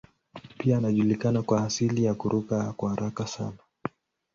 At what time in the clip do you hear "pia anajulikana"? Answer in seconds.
0.59-1.41